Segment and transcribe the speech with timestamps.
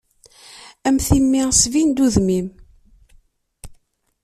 [0.87, 2.47] Am timmi sbin-d udem-im.